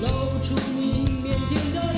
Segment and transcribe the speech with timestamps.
[0.00, 1.91] 露出你腼腆的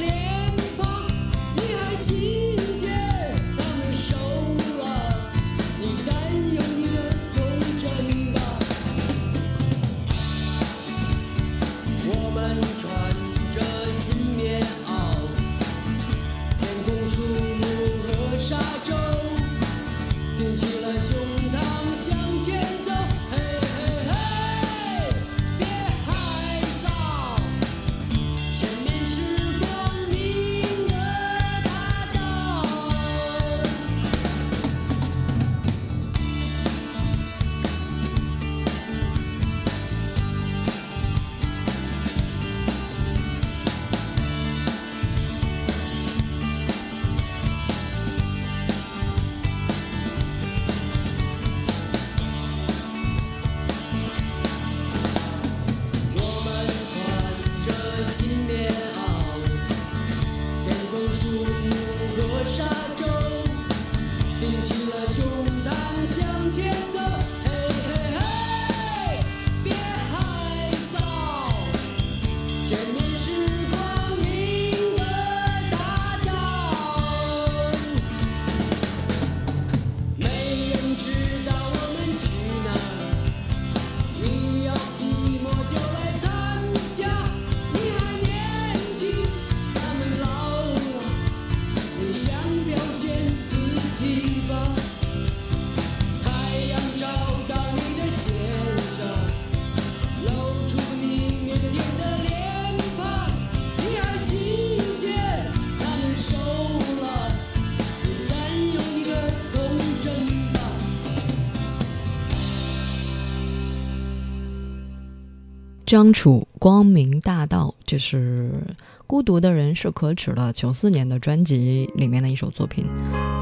[115.94, 118.50] 张楚《光明大道》就是
[119.06, 122.84] 《孤独的人是可耻的》九四年的专辑里面的一首作品。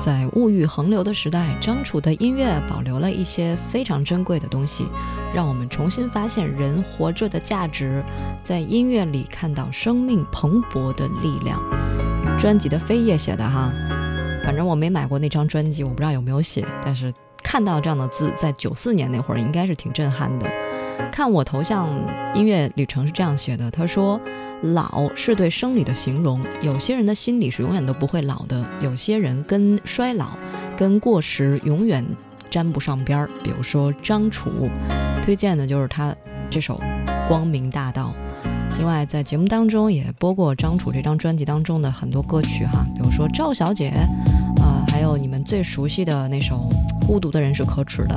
[0.05, 4.87] 在物欲横流的时代，张楚的音乐保留了一些非常珍贵的东西，
[5.35, 8.05] 让我们重新发现人活着的价值，
[8.45, 11.59] 在音乐里看到生命蓬勃的力量。
[12.39, 13.73] 专辑的扉页写的哈，
[14.45, 17.11] 反正我没买过那张专辑，我不知道有没有写，但是
[17.43, 20.47] 看到这样的字，在九四年那会儿应该是挺震撼的。
[21.11, 21.89] 看我头像，
[22.35, 23.71] 音乐旅程是这样写的。
[23.71, 24.19] 他说
[24.73, 30.29] ：“老是对生理的形容，有些人的心理是永远都不会老的，有些人跟衰老、
[30.77, 32.05] 跟过时永远
[32.51, 33.31] 沾不上边儿。
[33.45, 34.51] 比如说张楚，
[35.23, 36.15] 推荐的就是他
[36.49, 36.81] 这首
[37.29, 38.15] 《光明大道》。
[38.79, 43.93] 另外，在节目当中也播过张楚这张专辑当中的很多歌曲哈，比如说《赵小姐》，
[44.63, 46.69] 啊，还有你们最熟悉的那首
[47.07, 48.15] 《孤独的人是可耻的》，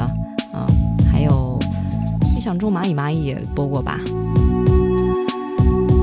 [0.56, 0.66] 啊，
[1.12, 1.55] 还有。
[2.46, 4.00] 想中蚂蚁蚂蚁也播过吧？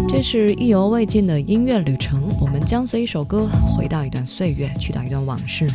[0.09, 5.69] 这是意犹未尽的音乐旅程，我们将随一首歌回到一段岁月，去到一段往事。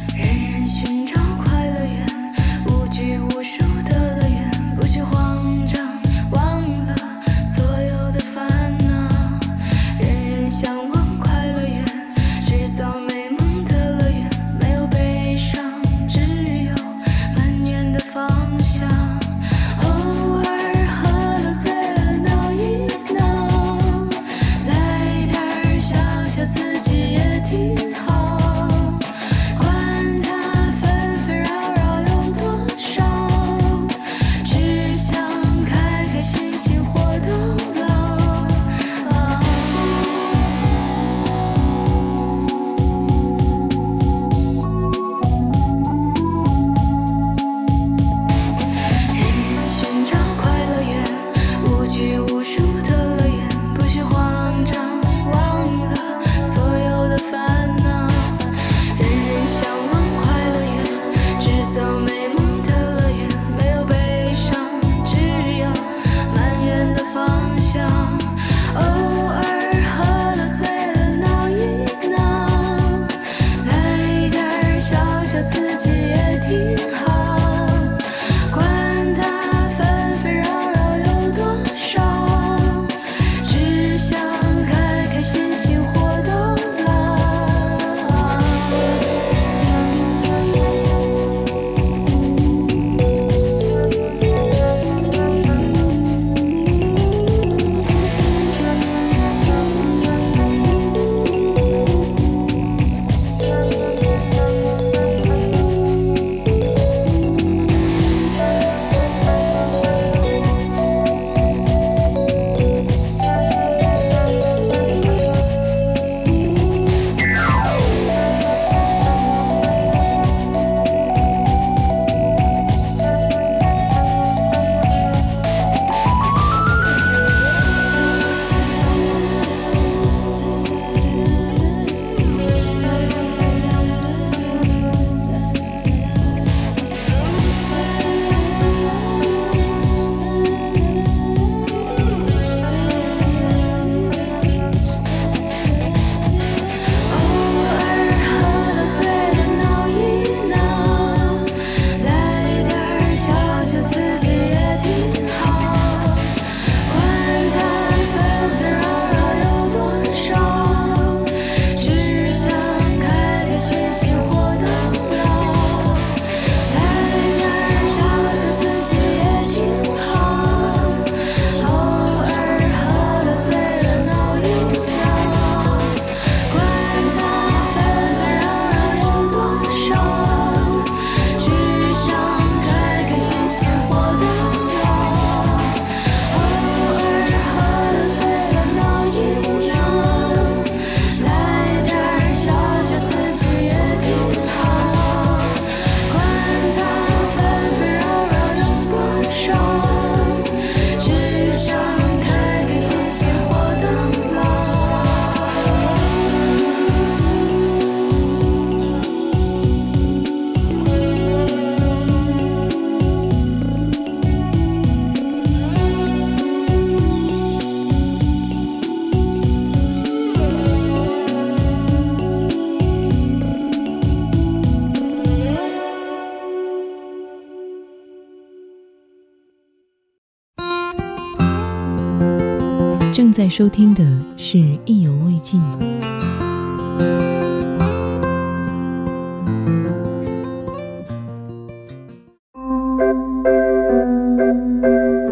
[233.49, 234.03] 收听的
[234.35, 235.61] 是意犹未尽。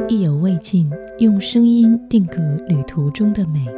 [0.07, 3.74] 意犹未尽用声音定格旅途中的美。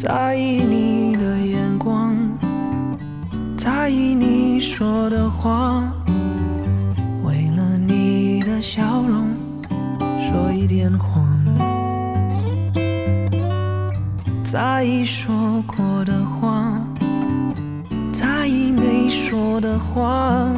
[0.00, 2.16] 在意你的眼光，
[3.54, 5.92] 在意你说的话，
[7.22, 9.28] 为了你的笑容，
[9.98, 11.22] 说一点谎。
[14.42, 16.80] 在意说过的话，
[18.10, 20.50] 在意没说的话。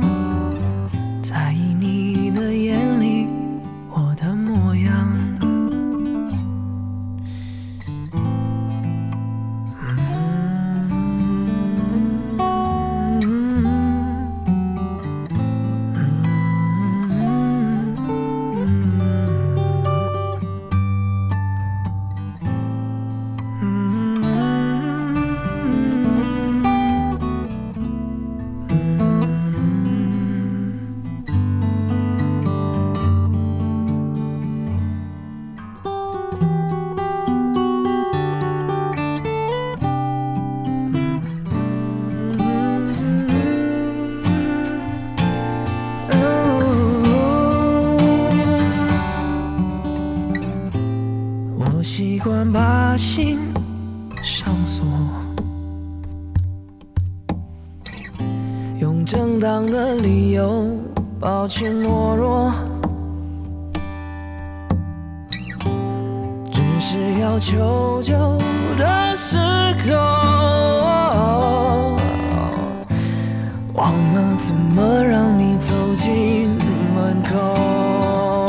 [73.82, 76.56] 忘了怎么让你走进
[76.94, 78.46] 门口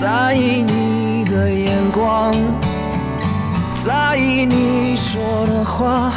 [0.00, 2.32] 在意你的眼光
[3.76, 6.12] 在意你说的话。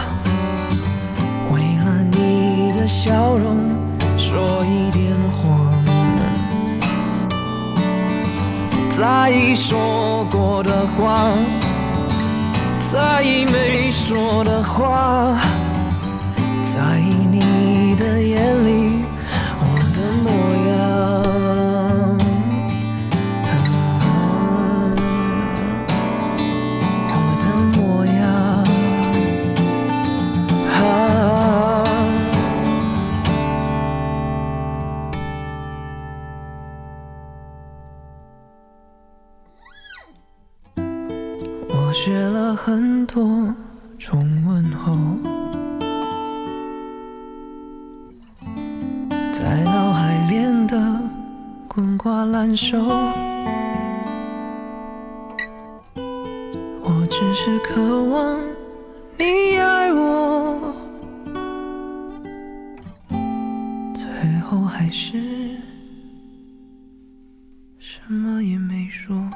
[1.54, 3.56] 为了你的笑容
[4.18, 5.72] 说一点谎
[8.90, 11.30] 在意说过的话
[12.80, 15.55] 在意没说的话。
[18.46, 18.85] quietly
[56.84, 58.40] 我只是渴望
[59.18, 60.74] 你爱我
[63.94, 64.10] 最
[64.40, 65.58] 后还是
[67.78, 69.30] 什么也没说。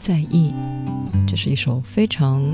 [0.00, 0.52] 在意
[1.28, 2.44] 这是一首非常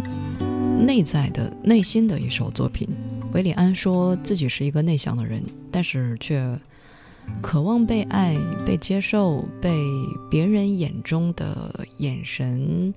[0.78, 2.88] 内在的、内心的一首作品。
[3.32, 6.58] 韦礼安说自己是一个内向的人，但是却
[7.42, 9.84] 渴望被爱、被接受、被
[10.30, 12.94] 别人眼中的眼神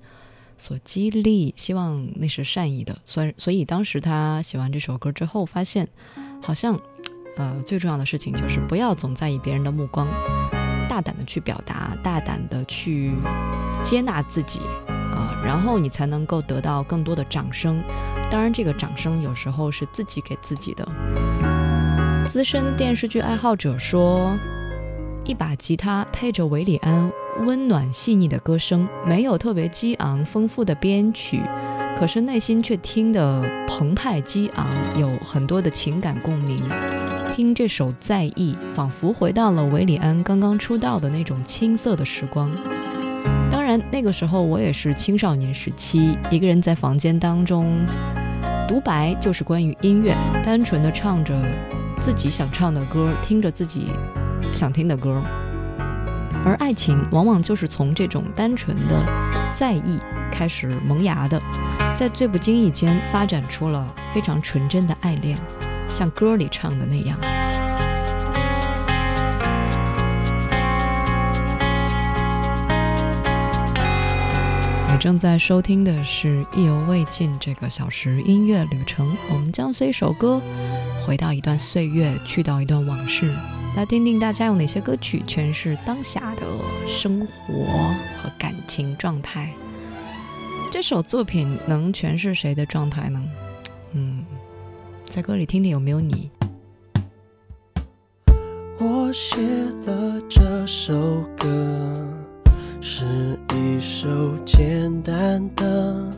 [0.56, 2.96] 所激励，希望那是善意的。
[3.04, 5.86] 所以，所以当时他写完这首歌之后，发现
[6.42, 6.80] 好像，
[7.36, 10.08] 呃，最重要的事情就是不要总在意别人的目光。
[10.88, 13.12] 大胆的去表达，大胆的去
[13.82, 14.60] 接纳自己，
[15.52, 17.78] 然后你才能够得到更多的掌声。
[18.30, 20.88] 当然，这个掌声有时候是自己给自己的。
[22.26, 24.34] 资深电视剧爱好者说，
[25.26, 27.12] 一把吉他配着韦礼安
[27.44, 31.42] 温暖细腻的歌声，没有特别激昂丰富的编曲，
[31.98, 34.66] 可是内心却听得澎湃激昂，
[34.98, 36.64] 有很多的情感共鸣。
[37.34, 42.50] 听这首《在意》，仿佛回到了韦礼安刚刚出道的那种青涩的时光。
[43.90, 47.84] 那个时候我也是青少年时期，一个人在房间当中，
[48.68, 50.14] 独白就是关于音乐，
[50.44, 51.34] 单纯的唱着
[52.00, 53.92] 自己想唱的歌，听着自己
[54.54, 55.22] 想听的歌。
[56.44, 59.00] 而爱情往往就是从这种单纯的
[59.52, 60.00] 在意
[60.32, 61.40] 开始萌芽的，
[61.94, 65.38] 在最不经意间发展出了非常纯真的爱恋。
[65.88, 67.41] 像歌里唱的那样。
[75.02, 80.40] 正在收听的是《意犹未尽》这个小时音乐旅程，我们将随一首歌
[81.04, 83.28] 回到一段岁月，去到一段往事，
[83.76, 86.42] 来听听大家用哪些歌曲诠释当下的
[86.86, 87.64] 生活
[88.16, 89.52] 和感情状态。
[90.70, 93.20] 这首作品能诠释谁的状态呢？
[93.94, 94.24] 嗯。
[95.02, 96.30] 在歌里听听有没有你？
[98.78, 99.36] 我写
[99.84, 101.92] 了这首歌，
[102.84, 103.04] 是
[103.54, 104.10] 一首
[104.44, 106.10] 简单的、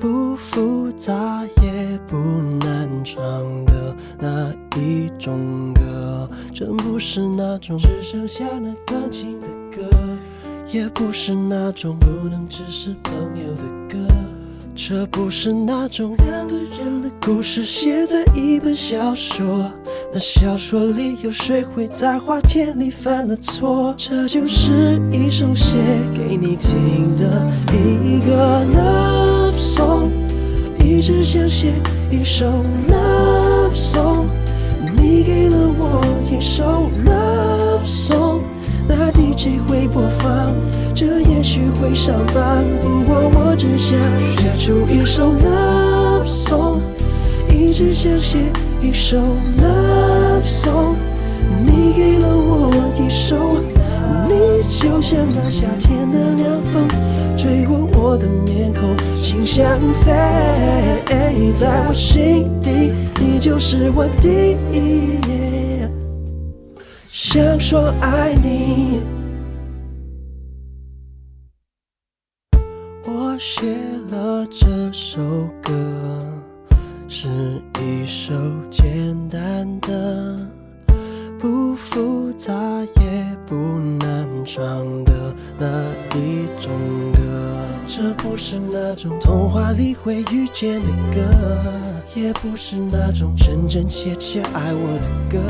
[0.00, 2.16] 不复杂也不
[2.64, 3.22] 难唱
[3.66, 6.26] 的那一种歌。
[6.54, 9.86] 真不是那种只剩下那钢琴的歌，
[10.72, 13.98] 也不是那种不能只是朋友的歌。
[14.80, 19.68] 这不是那种两个人的故事，写在一本小说。
[20.12, 23.92] 那小说里有谁会在花田里犯了错？
[23.98, 25.76] 这就是一首写
[26.14, 30.10] 给你听的一个 love song，
[30.84, 31.72] 一直想写
[32.08, 32.46] 一首
[32.88, 34.26] love song，
[34.96, 38.42] 你给了我一首 love song。
[38.88, 40.54] 那 DJ 会播放，
[40.94, 42.64] 这也许会上榜。
[42.80, 43.98] 不过我只想
[44.38, 46.78] 写出一首 love song，
[47.52, 48.38] 一直想写
[48.80, 49.18] 一首
[49.60, 50.94] love song。
[51.64, 53.60] 你给了我一首，
[54.28, 56.88] 你就像那夏天的凉风，
[57.36, 60.12] 吹过我的面孔，心像飞。
[61.54, 65.37] 在我心底，你就是我第一。
[67.20, 69.00] 想说爱你，
[92.70, 95.40] 是那种真真切切爱我的歌，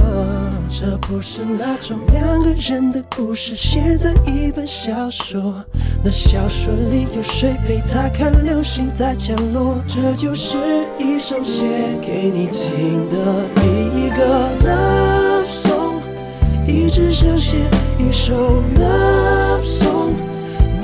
[0.69, 5.53] 这不是那种两个人的故事，写在一本小说。
[6.05, 9.83] 那小说里有谁陪他看流星在降落？
[9.89, 10.57] 这就是
[10.97, 11.65] 一首写
[12.01, 13.67] 给你听的第
[13.99, 15.99] 一个 love song，
[16.69, 17.57] 一直想写
[17.99, 20.13] 一首 love song，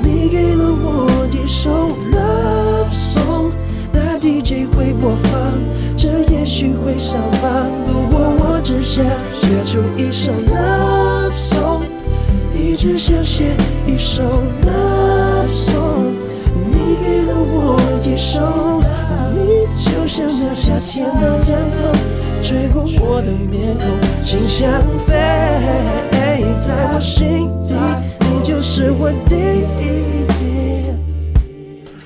[0.03, 3.53] 你给了我一首 love song
[3.93, 4.19] 那。
[4.19, 5.53] DJ 会播放，
[5.95, 6.07] 这
[6.57, 7.67] 许会上榜。
[7.83, 9.03] 不过我只想
[9.41, 11.81] 写出一首 love song，
[12.53, 13.51] 一直想写
[13.85, 14.23] 一首
[14.63, 16.13] love song。
[16.71, 18.79] 你给了我一首，
[19.33, 21.91] 你就像那夏天的凉风，
[22.41, 23.83] 吹过我的面孔，
[24.23, 25.13] 心像飞。
[26.57, 27.75] 在我心底，
[28.21, 29.35] 你就是我第
[29.83, 30.85] 一。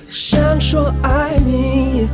[0.08, 2.08] 想说爱你。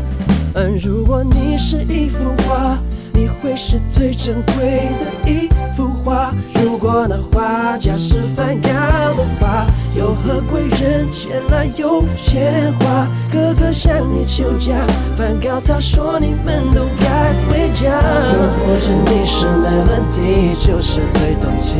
[0.58, 2.78] 嗯，如果你是一幅画，
[3.12, 6.32] 你会是最珍贵的一幅画。
[6.54, 14.72] 如果那画家是梵高的画，有何贵人前来有钱花，哥哥向你求嫁，
[15.14, 18.00] 梵高他说你们都该回家。
[18.64, 21.76] 或者你是没问题，就是最动情，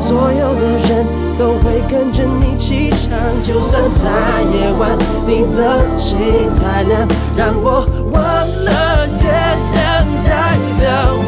[0.00, 6.16] 所有的人都会跟着你起唱，就算在夜晚，你的心
[6.58, 7.86] 太亮，让我。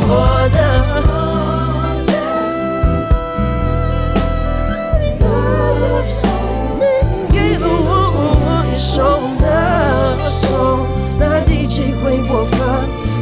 [0.09, 0.59] 我的。
[5.20, 8.96] Love song，你给了我一首。
[9.40, 10.81] Love song，
[11.18, 12.59] 那 DJ 会播放，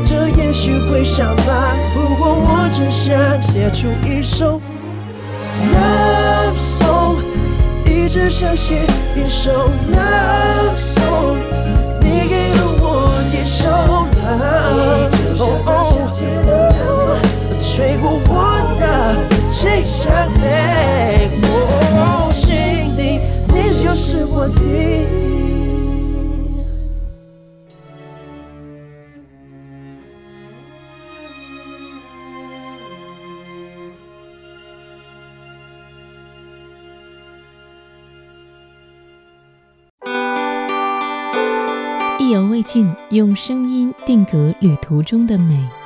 [0.04, 1.74] 这也许会伤疤。
[1.94, 4.60] 不过我只想写出一首
[5.72, 7.16] Love song，
[7.86, 11.36] 一直想写一首 Love song，
[12.00, 12.84] 你给了我
[13.32, 14.06] 一首。
[14.26, 16.20] 你就像一只
[17.98, 18.30] 过我
[18.80, 18.82] 的
[19.52, 22.46] 心上飞？oh 心
[22.96, 25.45] 里你就是我第一
[43.10, 45.85] 用声音定格旅途中的美。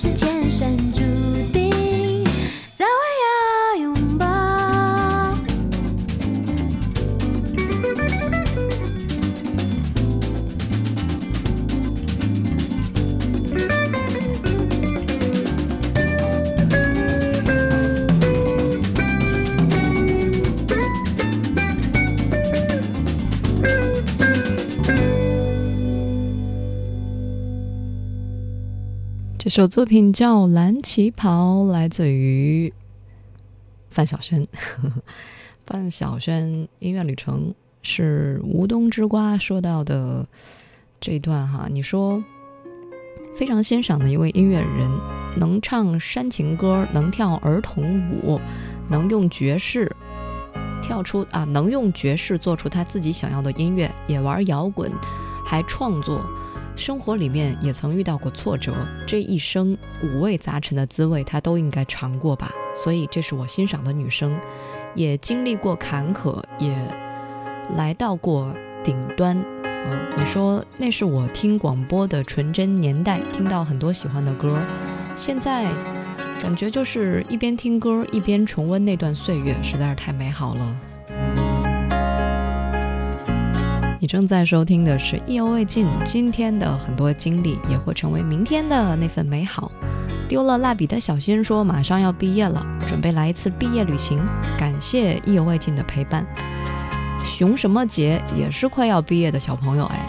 [0.00, 0.97] 时间深。
[29.58, 32.72] 首作品叫《蓝旗袍》，来自于
[33.90, 34.46] 范晓萱。
[35.66, 40.24] 范晓萱音乐旅程是吴东之瓜说到的
[41.00, 42.22] 这一段哈，你说
[43.36, 44.88] 非常欣赏的一位音乐人，
[45.38, 48.40] 能唱煽情歌，能跳儿童舞，
[48.88, 49.90] 能用爵士
[50.84, 54.88] 跳出啊，能用爵士做出他自己想要的音乐，也玩摇滚，
[55.44, 56.24] 还创作。
[56.78, 58.72] 生活里面也曾遇到过挫折，
[59.04, 62.50] 这一生五味杂陈的滋味，她都应该尝过吧。
[62.76, 64.38] 所以，这是我欣赏的女生，
[64.94, 66.72] 也经历过坎坷，也
[67.76, 69.36] 来到过顶端。
[69.64, 74.58] 嗯，你说那是我听广播的纯真年代，听到很多喜欢的歌。
[75.16, 75.66] 现在
[76.40, 80.76] 感觉就是一边听歌一边重温那段岁月，实在是太美好了。
[84.00, 89.72] 你正在收听的是意犹未尽，今天的很多经历也会成为明天的那份美好。
[90.28, 94.24] 丢了蜡笔的小新说：“马上要毕业了，准备来一次毕业旅行。
[94.56, 96.24] 感谢意犹未尽的陪伴。”
[97.26, 100.06] 熊什么杰也是快要毕业的小朋友哎，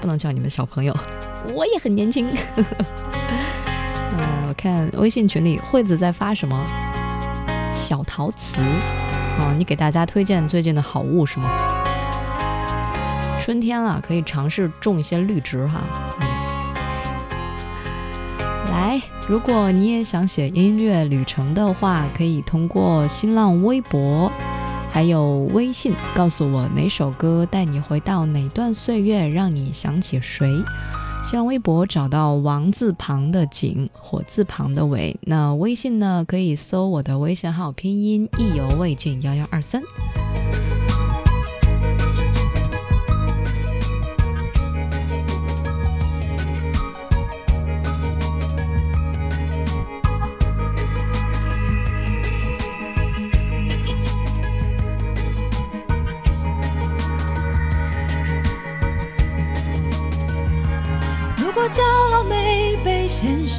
[0.00, 0.96] 不能叫你们小朋友，
[1.52, 2.30] 我也很年轻。
[2.56, 6.64] 嗯，我看微信群里惠子在发什么
[7.72, 8.62] 小陶瓷
[9.40, 9.52] 啊？
[9.58, 11.50] 你给大家推荐最近的好物是吗？
[13.50, 15.80] 春天了，可以尝试种一些绿植哈。
[16.20, 16.28] 嗯，
[18.70, 24.30] 来，如果你也想写音乐旅程的话，可以通过新浪微博
[24.92, 30.62] 还有微信告诉我哪首歌带你回到哪段岁月，让你想起谁。
[31.24, 35.16] 新浪微博找到王字旁的景，火字旁的伟。
[35.22, 39.82] 那微信呢，可以搜我的微信号拼音意犹未尽幺幺二三。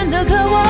[0.00, 0.69] 真的渴望，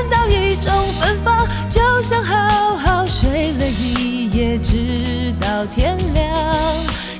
[0.11, 6.27] 到一种芬芳，就像好好睡了一夜，直到天亮，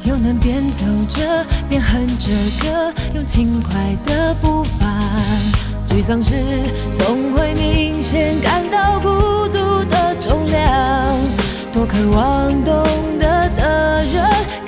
[0.04, 4.86] 又能边走着边哼着歌，用轻快的步伐。
[5.86, 6.36] 沮丧时
[6.92, 11.18] 总会明显感到孤独的重量，
[11.72, 12.84] 多渴望懂
[13.20, 14.24] 得的人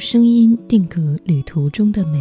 [0.00, 2.18] 声音定格旅途中的美。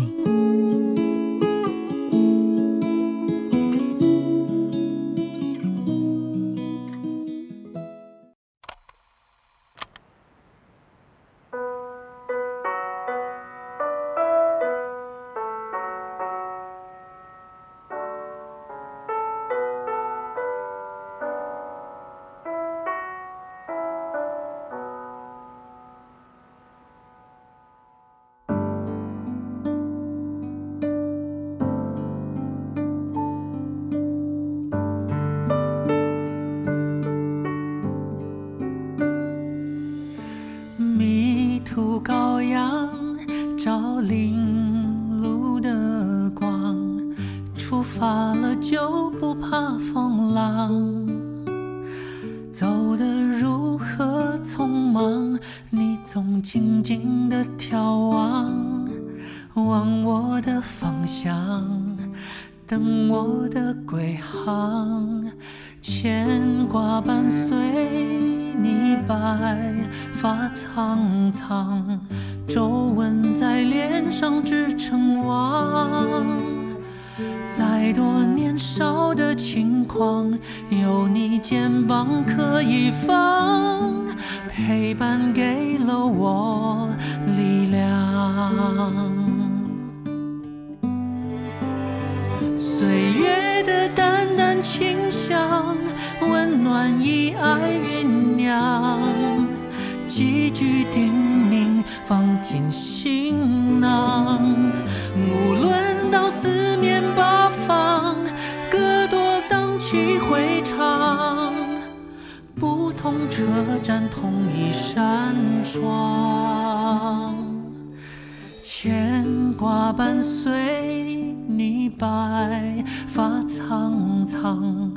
[122.00, 124.90] 白发苍苍，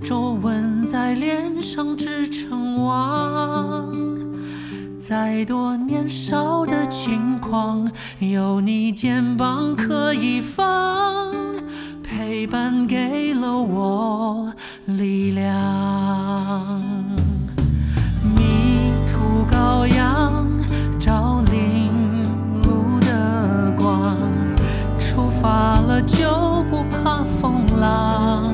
[0.00, 3.92] 皱纹在脸上织成网。
[4.96, 7.90] 再多年少的轻狂，
[8.20, 11.34] 有你肩膀可以放，
[12.04, 14.52] 陪伴给了我
[14.86, 16.80] 力量。
[18.22, 20.33] 迷途羔羊
[25.44, 28.50] 发了就不怕风浪。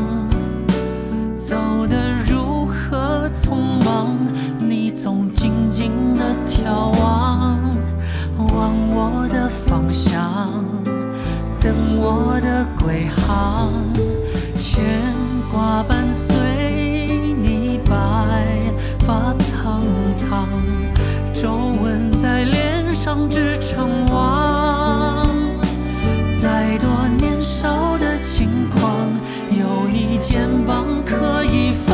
[1.36, 4.18] 走得如何匆忙，
[4.58, 7.60] 你总静静的眺望，
[8.38, 10.50] 望我的方向，
[11.60, 13.70] 等我的归航，
[14.58, 14.82] 牵
[15.52, 16.34] 挂伴随
[17.40, 17.94] 你白
[19.06, 19.84] 发苍
[20.16, 20.48] 苍，
[21.32, 24.49] 皱纹在脸上织成网。
[26.40, 29.12] 再多年少的轻狂，
[29.50, 31.89] 有你肩膀可以放。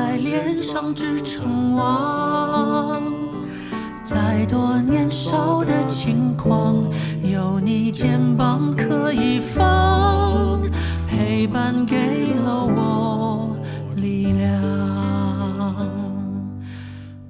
[0.00, 3.02] 在脸上织成网。
[4.02, 6.90] 再多年少的轻狂，
[7.22, 10.62] 有你肩膀可以放，
[11.06, 13.54] 陪伴给了我
[13.94, 15.76] 力量，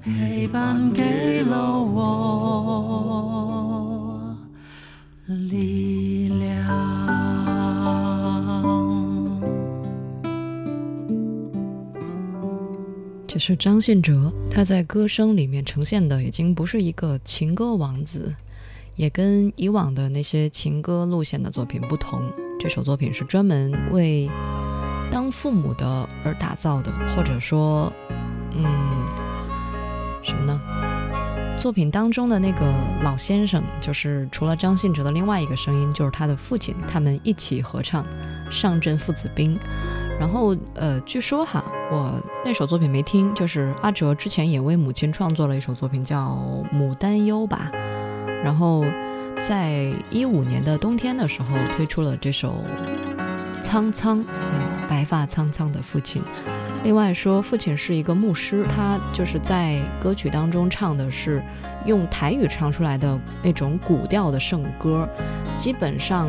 [0.01, 2.07] 陪伴给了我
[5.27, 5.90] 力量。
[13.41, 18.35] 是张信哲，他在歌声里面呈现的已经不是一个情歌王子，
[18.95, 22.21] 也跟以往的那些情歌路线的作品不同。
[22.59, 24.29] 这首作品是专门为
[25.11, 27.91] 当父母的而打造的，或者说，
[28.55, 28.63] 嗯，
[30.21, 30.61] 什么呢？
[31.59, 32.71] 作品当中的那个
[33.03, 38.05] 老先生，就是除了张信哲的另外一个声音，就是他的父亲，他们一起合唱
[38.51, 39.55] 《上阵父子兵》。
[40.21, 46.37] 然后，呃，据说哈，我那首作品没听，就是阿哲之前也为母亲创作了一首作品叫
[46.77, 47.71] 《牡丹忧》吧。
[48.43, 48.85] 然后，
[49.39, 52.53] 在一五年的冬天的时候推出了这首
[53.63, 56.21] 《苍苍》，嗯，白发苍苍的父亲。
[56.83, 61.41] 另外说，父亲是一个牧师，他就是在歌曲当中唱的是
[61.85, 65.07] 用台语唱出来的那种古调的圣歌，
[65.57, 66.27] 基本上。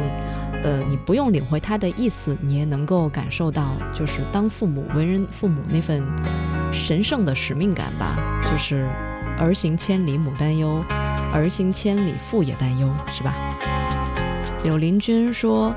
[0.64, 6.00] 呃，你不用领会他的意思，你也能够感受到，就是当父母、为人父母那份
[6.72, 8.16] 神圣的使命感吧。
[8.44, 8.88] 就是
[9.40, 10.80] 儿行千里母担忧，
[11.32, 13.34] 儿行千里父也担忧，是吧？
[14.62, 15.74] 柳林君说，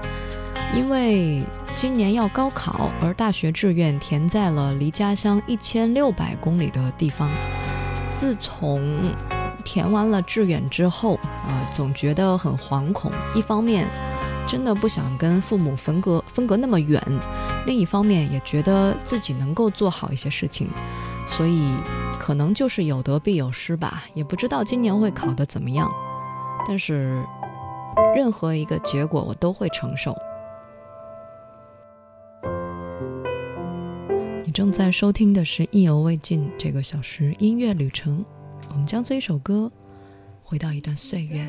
[0.76, 1.41] 因为
[1.76, 7.30] 今年要高考，而大学志愿填在了离家乡一千六百公里的地方。
[8.13, 9.11] 自从
[9.65, 13.11] 填完了志愿之后，啊、总觉得很惶恐。
[13.36, 13.86] 一方面，
[14.47, 17.01] 真的不想跟父母分隔分隔那么远，
[17.65, 20.69] 另一方面也觉得自己能够做好一些事情，
[21.28, 21.73] 所以
[22.17, 24.05] 可能就是有得必有失吧。
[24.13, 25.91] 也不知道今年会考得怎么样，
[26.65, 27.21] 但是
[28.15, 30.15] 任何一个结果我都会承受。
[34.56, 38.24] 正在收听的是《意犹未尽》这个小时音乐旅程，
[38.70, 39.70] 我们将这一首歌
[40.45, 41.45] 回到一段岁月，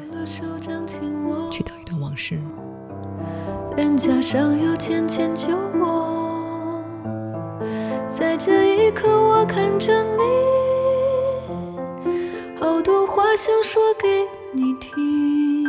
[1.53, 2.37] 去到一段往事。
[3.77, 6.83] 脸颊上有浅浅酒窝，
[8.11, 10.23] 在这一刻，我看着你，
[12.59, 15.65] 好多话想说给你听。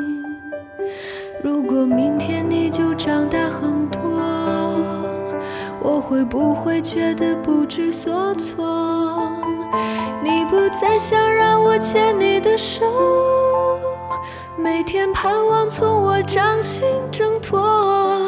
[1.43, 4.01] 如果明天你就长大很多，
[5.89, 9.31] 我会不会觉得不知所措？
[10.21, 12.83] 你不再想让我牵你的手。
[14.57, 17.57] 每天盼望从我掌心挣脱，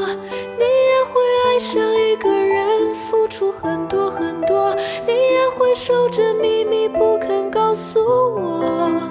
[0.07, 4.73] 你也会爱上一个人，付出很多很多，
[5.05, 9.01] 你也会守着秘密不肯告诉我，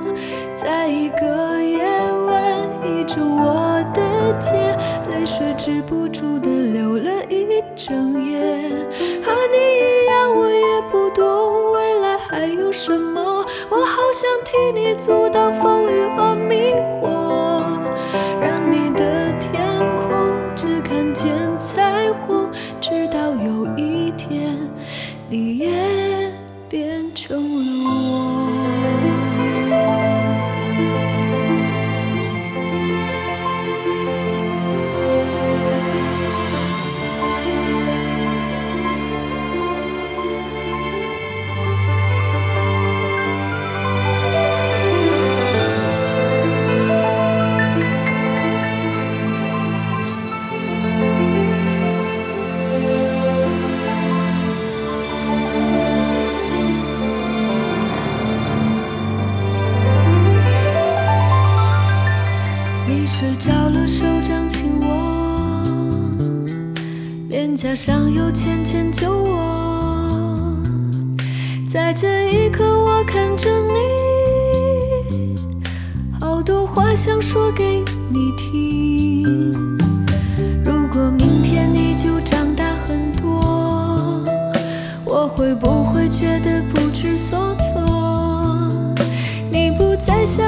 [0.54, 2.17] 在一个夜晚
[2.88, 4.74] 倚着我的肩，
[5.10, 8.40] 泪水止不住的流了一整夜，
[9.22, 16.72] 和你一样，我也不懂未来还有什么，我好想替你阻挡风雨和迷
[17.02, 17.08] 惑，
[67.60, 70.56] 加上有浅浅酒窝。
[71.68, 73.50] 在这一刻，我看着
[75.10, 75.34] 你，
[76.20, 79.24] 好多话想说给你听。
[80.64, 84.22] 如果明天你就长大很多，
[85.04, 88.94] 我会不会觉得不知所措？
[89.50, 90.46] 你不再想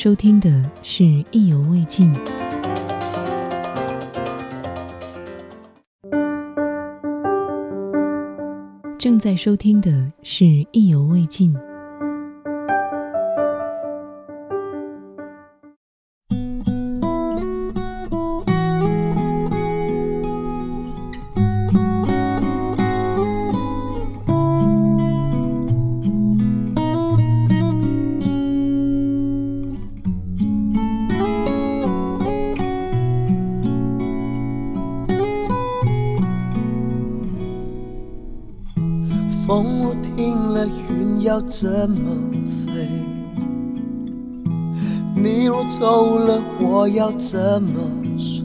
[0.00, 0.48] 收听的
[0.84, 2.14] 是《意犹未尽》。
[8.96, 9.90] 正在收听的
[10.22, 11.52] 是《意犹未尽》。
[41.38, 42.10] 要怎么
[42.66, 42.88] 飞？
[45.14, 47.78] 你若走了，我要怎么
[48.18, 48.42] 睡？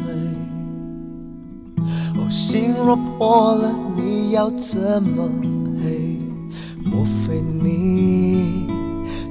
[2.15, 5.27] 哦，心若破了，你要怎么
[5.81, 6.19] 赔？
[6.85, 8.67] 莫非你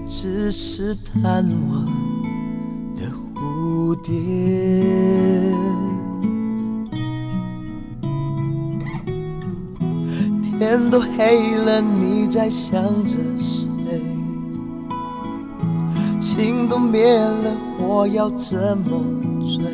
[0.08, 1.86] 只是贪玩
[2.96, 4.12] 的蝴蝶？
[10.92, 13.98] 都黑了，你在想着谁？
[16.20, 19.02] 情都灭了，我要怎么
[19.42, 19.64] 追？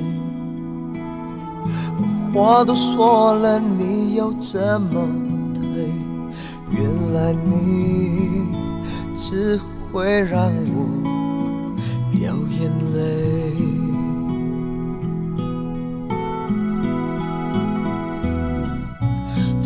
[2.33, 5.09] 话都说了，你又怎么
[5.57, 5.91] 退？
[6.71, 8.55] 原来你
[9.17, 9.59] 只
[9.93, 10.87] 会让我
[12.13, 13.48] 掉眼泪。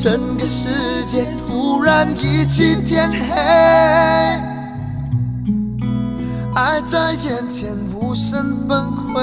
[0.02, 3.32] 整个世界突然一起天黑，
[6.56, 9.22] 爱在眼前无声崩溃，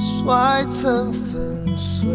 [0.00, 2.08] 摔成粉碎。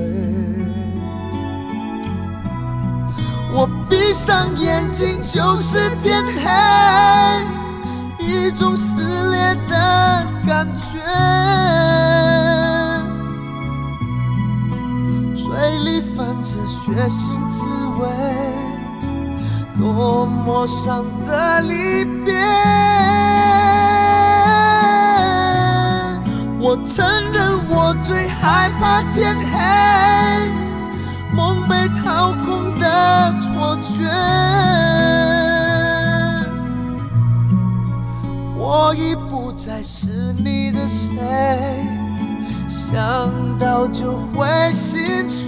[3.54, 8.98] 我闭上眼睛就是天黑，一种撕
[9.32, 12.19] 裂的感觉。
[16.42, 17.68] 这血腥滋
[18.00, 18.08] 味，
[19.78, 22.34] 多么伤的离别。
[26.62, 29.58] 我承认我最害怕天黑，
[31.36, 34.06] 梦被掏空的错觉。
[38.58, 41.99] 我已不再是你的谁。
[42.92, 43.30] 想
[43.60, 45.48] 到就会心碎。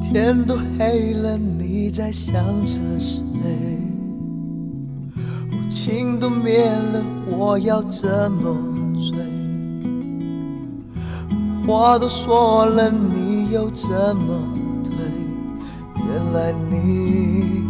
[0.00, 3.20] 天都黑了，你在想着谁？
[5.68, 8.71] 情都灭了，我要怎么？
[11.66, 14.42] 话都说了，你又怎么
[14.84, 14.94] 退？
[15.96, 17.64] 原来你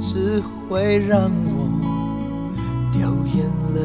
[0.00, 1.68] 只会让我
[2.92, 3.80] 掉眼泪。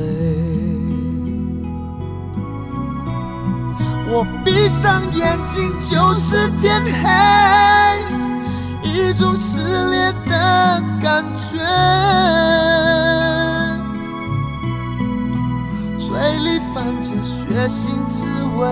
[4.12, 7.08] 我闭上眼睛就是天黑，
[8.82, 9.60] 一种撕
[9.92, 11.64] 裂的感觉。
[16.90, 18.26] 里泛着血腥滋
[18.58, 18.68] 味，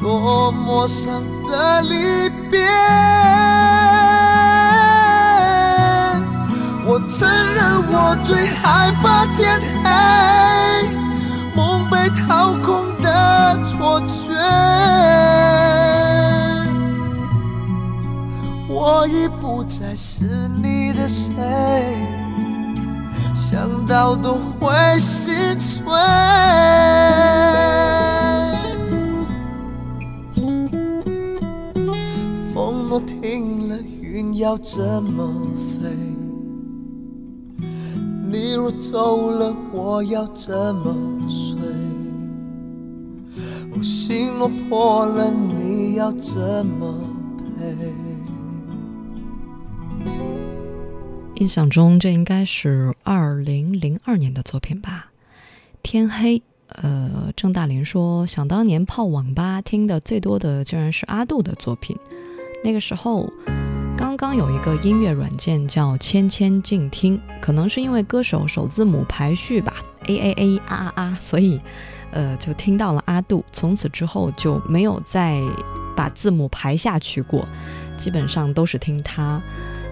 [0.00, 2.66] 多么伤的离别。
[6.84, 9.88] 我承认我最害怕天黑，
[11.54, 14.34] 梦被掏空的错觉。
[18.68, 20.24] 我已不再是
[20.62, 21.32] 你的谁。
[23.34, 25.82] 想到都会心碎。
[32.52, 35.88] 风若停了，云要怎么飞？
[38.30, 40.94] 你若走了，我要怎么
[41.28, 41.60] 睡？
[43.82, 46.94] 心若破了，你要怎么
[47.58, 48.01] 陪？
[51.42, 55.10] 印象中，这应该是二零零二年的作品吧，
[55.82, 56.38] 《天黑》。
[56.68, 61.98] 呃，郑大林说，想当年泡网吧听的最多的，竟然是阿杜的作品。
[62.62, 63.28] 那个时候，
[63.96, 69.74] 刚刚有一个音乐软件叫“千千静听”，可能是因为歌手首字母排序吧
[70.06, 71.60] ，A A A 啊啊啊，所以，
[72.12, 73.44] 呃，就听到了阿杜。
[73.52, 75.40] 从此之后就没有再
[75.96, 77.44] 把字母排下去过，
[77.98, 79.42] 基本上都是听他。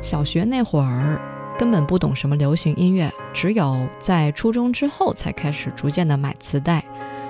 [0.00, 1.20] 小学那会儿。
[1.60, 6.82] 根本不懂什么流行音乐，只有在初中之后才开始逐渐的买磁带。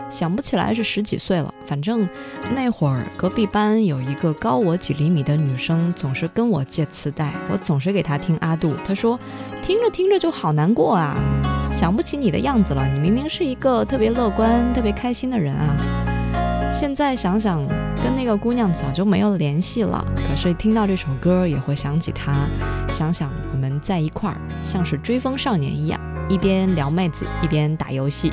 [0.09, 2.09] 想不起来是十几岁了，反正
[2.55, 8.72] 那会儿隔壁班有一个高我几厘米的女生，总是跟我借磁带，我总是给她听阿杜。
[8.85, 9.18] 她说
[9.64, 11.16] 听着听着就好难过啊，
[11.72, 16.09] 想不起你的样子了，你明明是一个特别乐观、特别开心的人啊。
[16.72, 17.66] 现在想想，
[18.02, 20.04] 跟那个姑娘早就没有联系了。
[20.16, 22.32] 可是听到这首歌，也会想起她。
[22.88, 28.32] 想想我们在一块儿，像是追风少年一样，一边撩妹子，一边打游戏。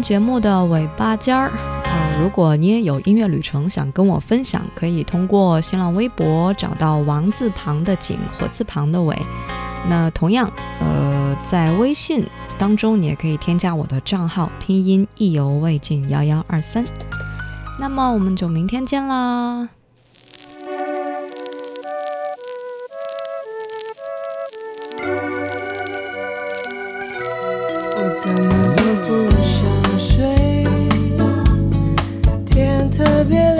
[0.00, 9.16] 节目的尾巴尖儿啊，如果你也有音乐旅程想跟我分享，可以通过新浪微博找到王字旁的景，火字旁的伟。
[9.88, 12.26] 那同样，呃，在微信
[12.58, 16.84] 当中，你也可以添加我的账号，拼音意犹未尽幺幺二三。
[17.78, 19.68] 那么我们就明天见啦。
[27.96, 29.79] 我怎么都不想。
[33.20, 33.59] 特别